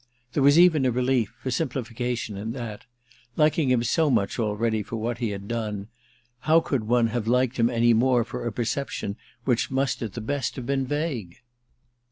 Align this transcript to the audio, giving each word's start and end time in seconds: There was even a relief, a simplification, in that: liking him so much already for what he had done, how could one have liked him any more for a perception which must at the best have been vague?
There 0.33 0.41
was 0.41 0.57
even 0.57 0.83
a 0.83 0.89
relief, 0.91 1.31
a 1.45 1.51
simplification, 1.51 2.35
in 2.35 2.53
that: 2.53 2.87
liking 3.37 3.69
him 3.69 3.83
so 3.83 4.09
much 4.09 4.39
already 4.39 4.81
for 4.81 4.95
what 4.95 5.19
he 5.19 5.29
had 5.29 5.47
done, 5.47 5.89
how 6.39 6.59
could 6.59 6.85
one 6.85 7.09
have 7.09 7.27
liked 7.27 7.57
him 7.57 7.69
any 7.69 7.93
more 7.93 8.23
for 8.23 8.47
a 8.47 8.51
perception 8.51 9.15
which 9.45 9.69
must 9.69 10.01
at 10.01 10.13
the 10.13 10.19
best 10.21 10.55
have 10.55 10.65
been 10.65 10.87
vague? 10.87 11.35